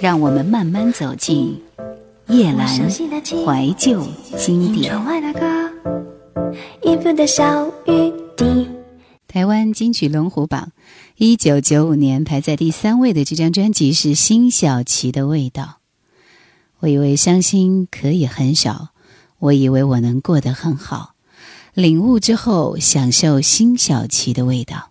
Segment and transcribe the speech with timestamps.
[0.00, 1.60] 让我们慢慢走进
[2.28, 4.94] 叶阑怀旧经典。
[9.26, 10.70] 台湾金曲龙虎榜，
[11.16, 15.78] 一九九五年排在第三位的这张专辑是辛晓琪的味道。
[16.78, 18.90] 我以为伤心可以很少，
[19.38, 21.14] 我以为我能过得很好。
[21.74, 24.90] 领悟之后，享受辛晓琪的味道。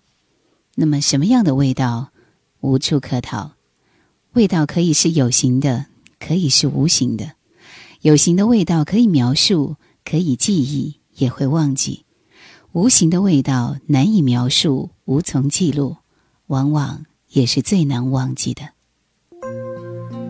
[0.75, 2.09] 那么，什么样的味道？
[2.59, 3.56] 无处可逃。
[4.37, 5.87] 味道可以是有形的，
[6.19, 7.31] 可以是无形的。
[8.01, 12.05] 有形的味道可以描述，可以记忆，也会忘记。
[12.71, 15.95] 无形的味道难以描述，无从记录，
[16.45, 18.61] 往往也是最难忘记的。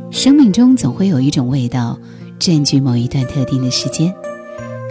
[0.10, 2.00] 生命中总会有一种味道
[2.40, 4.16] 占据某一段特定的时间，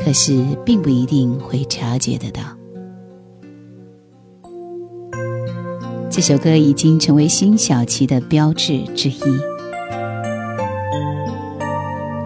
[0.05, 2.55] 可是并不一定会察觉得到。
[6.16, 9.20] 这首歌已经成为辛晓琪的标志之一。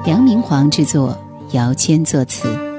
[0.06, 1.18] 杨明煌制作，
[1.50, 2.69] 姚谦作词。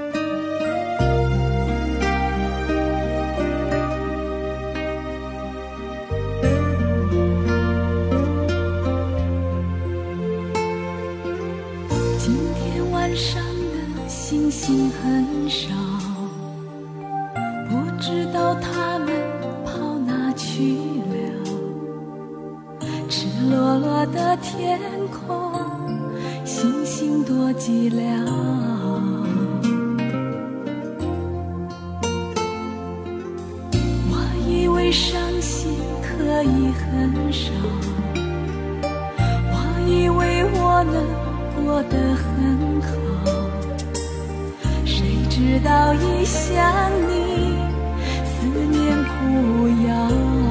[45.51, 47.57] 直到一想你，
[48.23, 50.50] 思念苦药。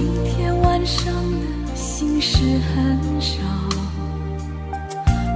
[0.00, 3.36] 今天晚上的心事很少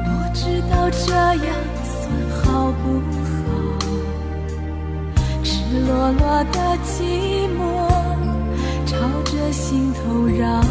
[0.06, 1.54] 不知道这样
[1.84, 2.10] 算
[2.42, 2.98] 好不
[3.28, 3.34] 好
[5.42, 5.52] 赤
[5.86, 7.60] 裸裸的寂寞
[8.86, 10.62] 朝着心头绕。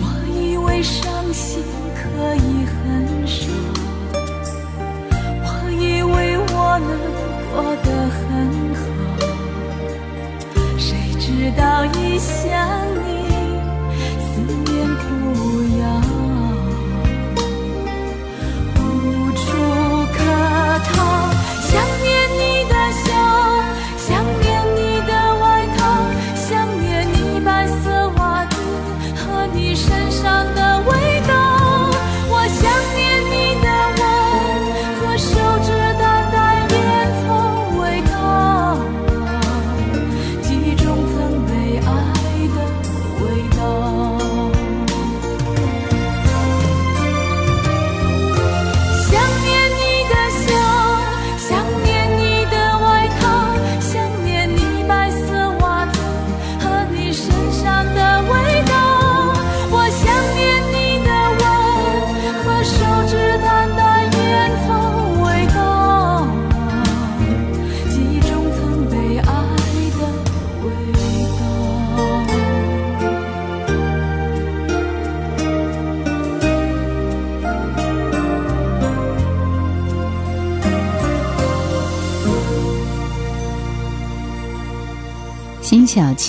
[0.00, 0.04] 我
[0.40, 1.60] 以为伤心
[1.96, 3.48] 可以很少
[5.42, 7.21] 我以为我能
[7.54, 8.80] 过得很好
[10.78, 12.91] 谁知道一想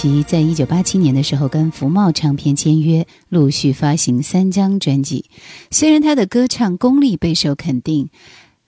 [0.04, 5.30] 琪在一九八七年的时候跟福茂唱片签约，陆续发行三张专辑。
[5.72, 8.10] 虽然他的歌唱功力备受肯定，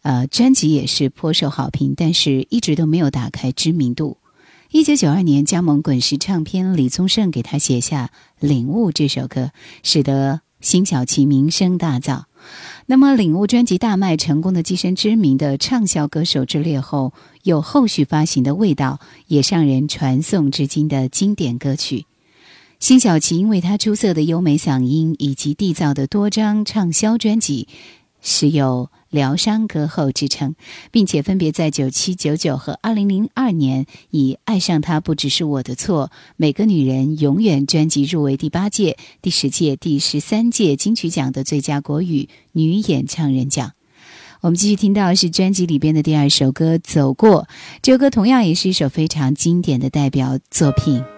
[0.01, 4.15] 呃，专辑也是颇受好评，但是一直都没有打开知名度。
[4.71, 8.11] 一九九二年加盟滚石唱片，李宗盛给他写下
[8.47, 9.51] 《领悟》这首歌，
[9.83, 12.23] 使得辛晓琪名声大噪。
[12.85, 17.13] 那么，领悟专辑大卖成功的跻身知名的畅销歌手之列后，
[17.43, 22.05] 有后续发行的《味道》，也让人传颂至今的经典歌曲。
[22.79, 27.67] 辛晓琪因为她出色的优美嗓音以及缔造的多张畅销专辑，
[28.21, 28.89] 是有。
[29.15, 30.53] 疗伤歌后之称，
[30.91, 43.71] 并且分别在九七、九九和二零零二年以《爱上他不只是我的错》《每个女人永远》专辑入围第八届、第十届、第十三届金曲奖的最佳国语女演唱人奖。
[44.41, 47.43] 我们继续听到是专辑里边的第二首歌《走过》，
[47.81, 51.14] 这首歌同样也是一首非常经典的代表作品。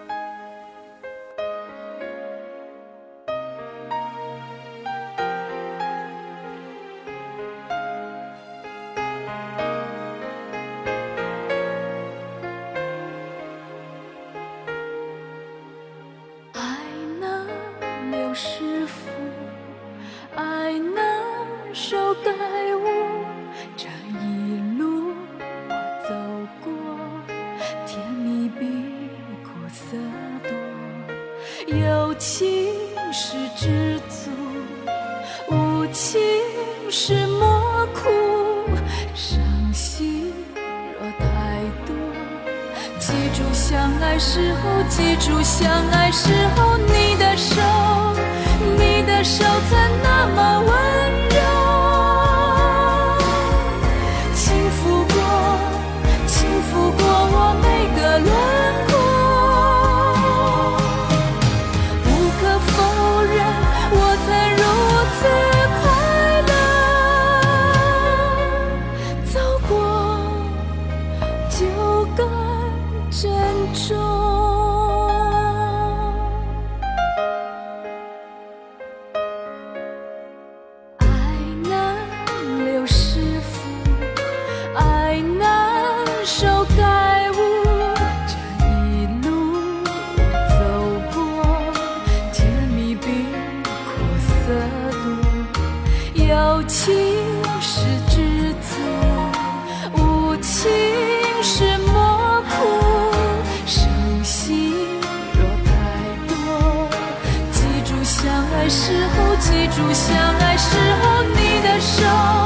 [108.28, 112.37] 相爱时候记住相爱时候你的手。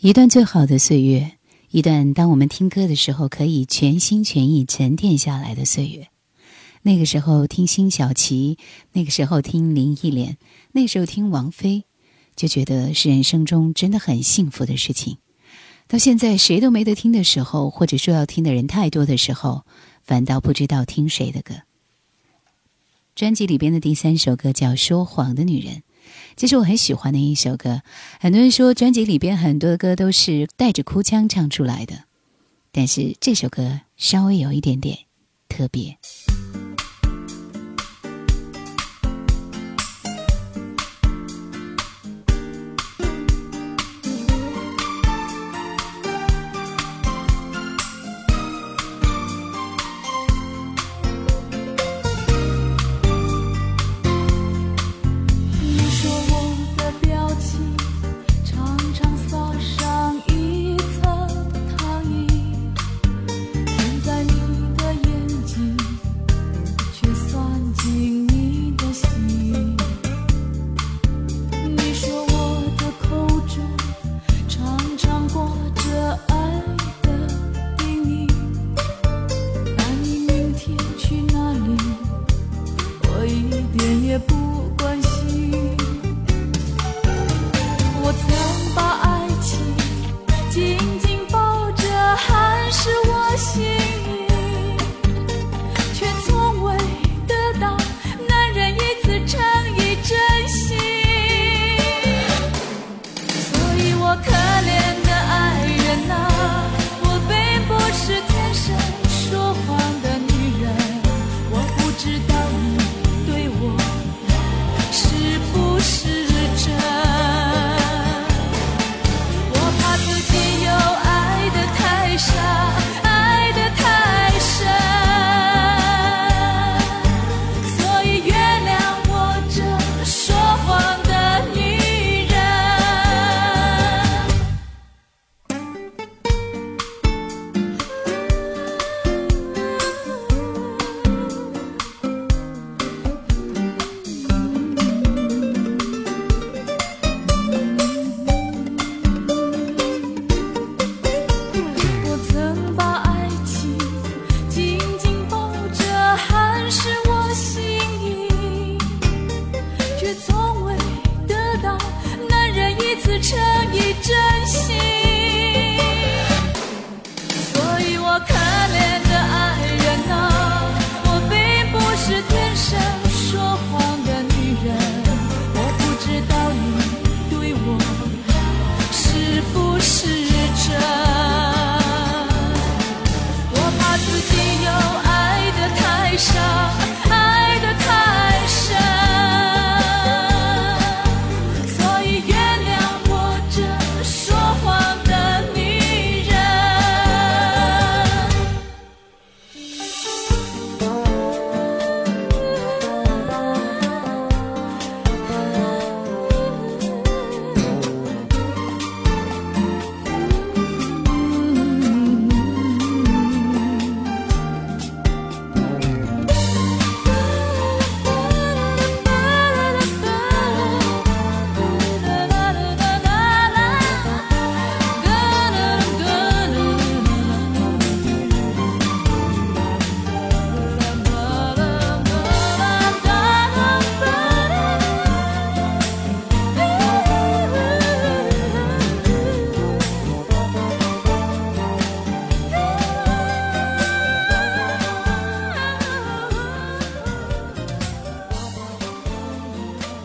[0.00, 1.32] 一段最好的岁月，
[1.70, 6.06] 一段当我们听歌的时候可以全心全意沉淀下来的岁月。
[6.82, 8.58] 那个时候听辛晓琪，
[8.92, 10.38] 那个时候听林忆莲，
[10.70, 11.82] 那时候听王菲，
[12.36, 15.16] 就觉得是人生中真的很幸福的事情。
[15.88, 19.64] 到现在谁都没得听的时候，或者说要听的人太多的时候，
[20.04, 21.56] 反倒不知道听谁的歌。
[23.16, 25.74] 专辑里边的第三首歌叫《说谎的女人》，
[26.38, 27.82] 这是我很喜欢的一首歌。
[28.20, 32.04] 很多人说专辑里边很多的歌都是带着哭腔唱出来的，
[32.70, 34.98] 但是这首歌稍微有一点点
[35.48, 35.98] 特别。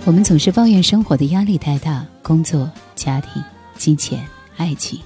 [0.06, 3.42] 我们总是抱怨生活的压力太大，工作、家庭、
[3.78, 5.00] 金钱、爱情，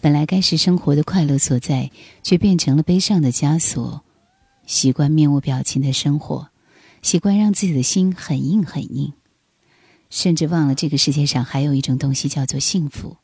[0.00, 1.88] 本来该是生活的快乐所在，
[2.24, 4.02] 却变成了悲伤的枷锁。
[4.66, 6.48] 习惯面无表情的生活，
[7.00, 9.12] 习惯让自己的心很硬很硬，
[10.10, 13.18] 甚至忘了这个世界上还有一种东西叫做幸福。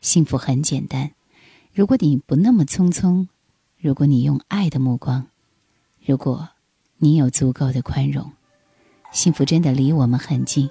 [0.00, 1.10] 幸福很简单，
[1.72, 3.26] 如果你不那么匆匆，
[3.80, 5.26] 如果你用爱的目光，
[6.06, 6.50] 如果
[6.98, 8.30] 你有足够的宽容。
[9.14, 10.68] 幸福真的离我们很近。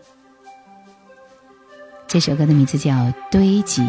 [2.07, 2.91] 这首歌的名字叫
[3.31, 3.81] 《堆积》。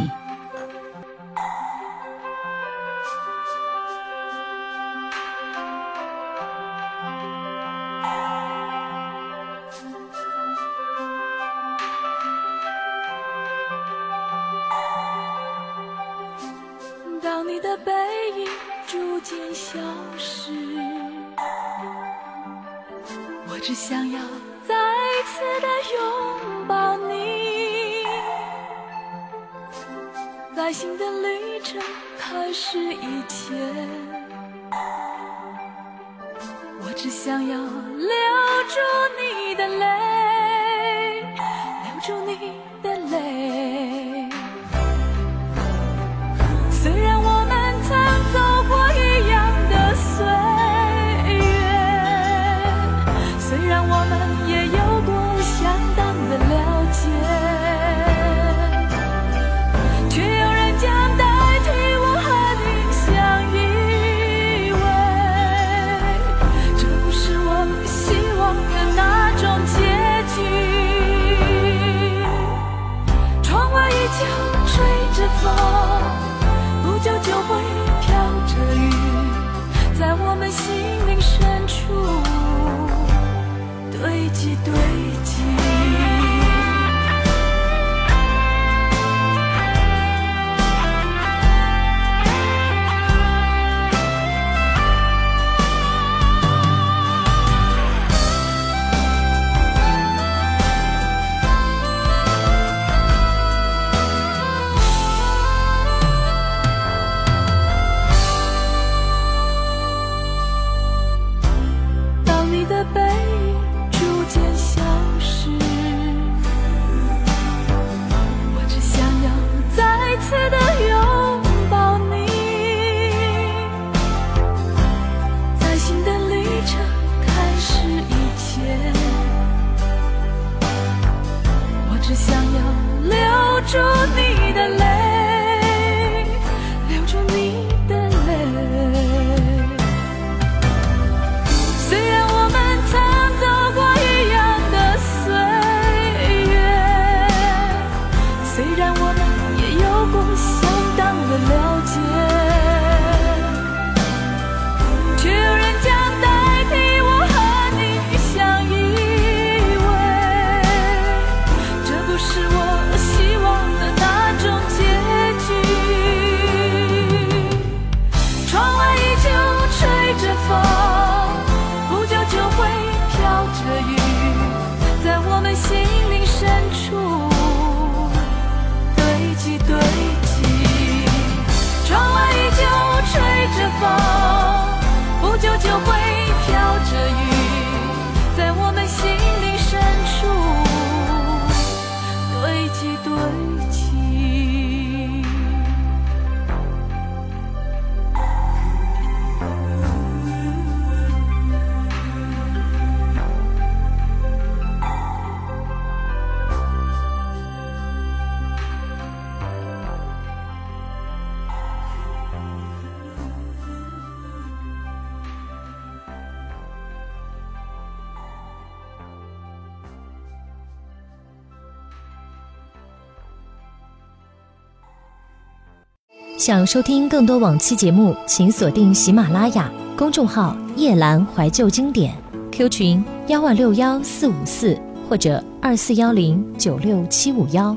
[226.37, 232.13] 想收听更多往期节目，请锁定喜马拉雅公众号“夜阑怀旧经典
[232.51, 234.77] ”，Q 群幺二六幺四五四
[235.09, 237.77] 或者二四幺零九六七五幺。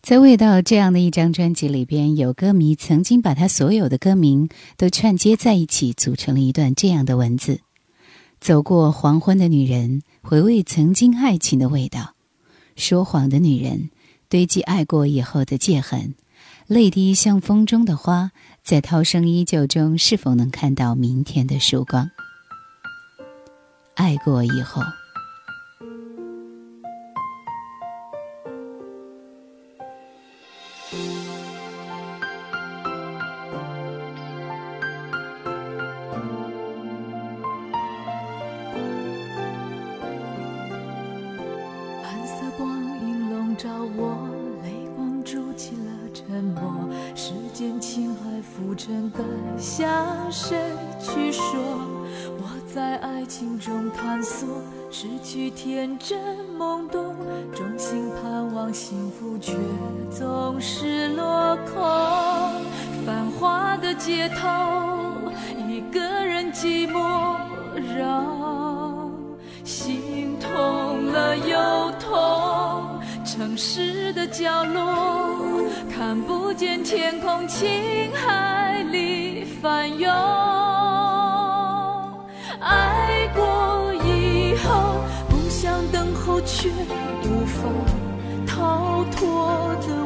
[0.00, 7.60] 在《味道》这样的一张专辑里边，有歌迷曾经把他所有的歌名都串接在一起，组成了一段这样的文字：
[8.40, 12.14] 走过黄昏的女人，回味曾经爱情的味道；
[12.76, 13.90] 说谎的女人，
[14.30, 16.14] 堆积爱过以后的戒痕。
[16.70, 18.30] 泪滴像风中的花，
[18.62, 22.08] 在涛声依旧中，是否能看到明天的曙光？
[23.96, 24.80] 爱过以后。
[53.30, 54.44] 心中探索，
[54.90, 56.18] 失去天真
[56.58, 57.14] 懵懂，
[57.54, 59.54] 衷心盼望幸福却
[60.10, 61.80] 总是落空。
[63.06, 64.48] 繁华的街头，
[65.68, 67.36] 一个人寂寞
[67.96, 69.12] 让，
[69.62, 73.00] 心痛了又痛。
[73.24, 75.62] 城市的角落，
[75.96, 80.59] 看不见天空，情海里翻涌。
[86.20, 86.68] 后，却
[87.24, 87.62] 无法
[88.46, 89.99] 逃脱的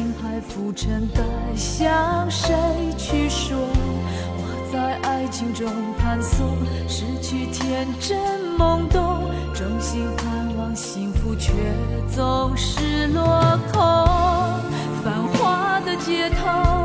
[0.00, 1.20] 心海浮沉，该
[1.54, 2.56] 向谁
[2.96, 3.54] 去说？
[3.58, 6.56] 我在爱情中探索，
[6.88, 8.18] 失去天真
[8.56, 11.52] 懵懂，衷心盼望幸福，却
[12.10, 13.82] 总是落空。
[15.04, 16.79] 繁华的街头，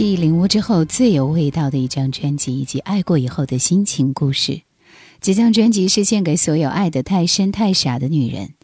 [0.00, 4.62] 记忆领悟之后最有味道的一张专辑，以及爱过以后的心情故事。
[5.20, 8.54] 这张专辑是献给所有爱得太深太傻的女人。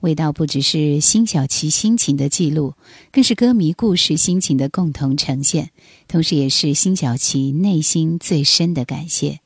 [0.00, 2.74] 味道不只是辛晓琪心情的记录，
[3.10, 5.70] 更是歌迷故事心情的共同呈现，
[6.06, 9.40] 同时也是辛晓琪内心最深的感谢。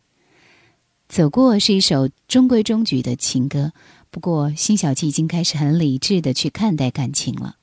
[1.09, 3.71] 走过是一首中规中矩的情歌，
[4.11, 7.55] 不过辛晓琪已经开始很理智的去看待感情了。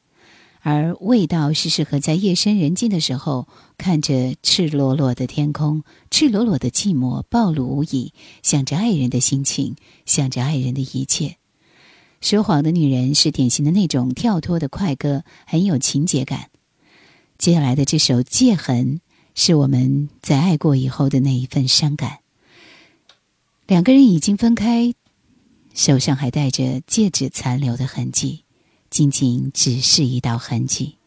[0.67, 3.47] 而味道是适合在夜深人静的时候，
[3.77, 9.75] 看着赤裸裸的天空，赤裸裸的寂寞暴露无遗，想着爱人的心情，
[10.07, 11.37] 想着爱人的一切。
[12.19, 16.49] 说谎的女人是典型的那种跳脱的快歌，很有情节感。
[17.37, 18.95] 接下来的这首《戒痕》，
[19.35, 22.21] 是我们在爱过以后的那一份伤感。
[23.67, 24.95] 两个人已经分开，
[25.75, 28.44] 手上还带着戒指残留的痕迹。
[28.89, 30.97] 仅仅只是一道痕迹。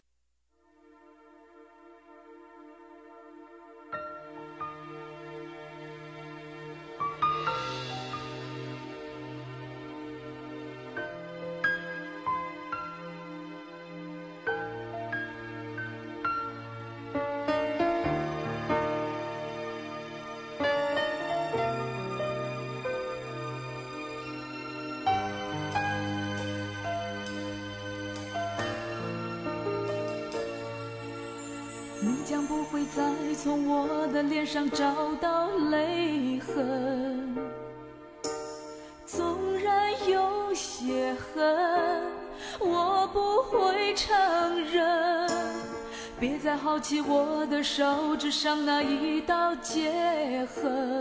[48.19, 50.98] 之上那一道界痕。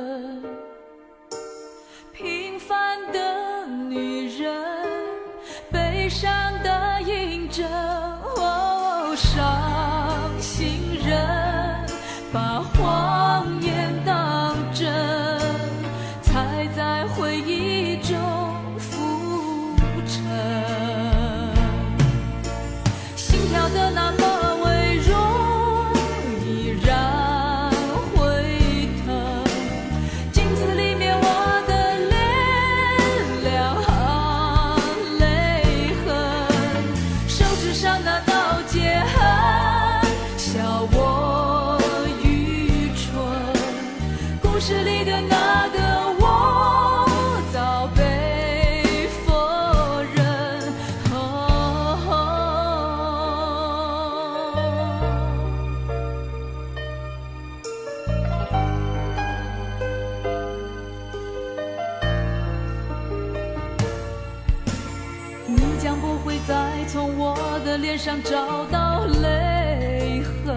[67.87, 70.53] 脸上找到泪痕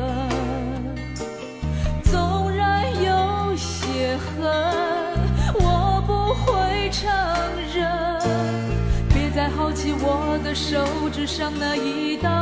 [2.02, 4.42] 纵然有些恨
[5.54, 7.08] 我不会承
[7.72, 8.18] 认
[9.14, 12.39] 别再好奇我的手指上那一道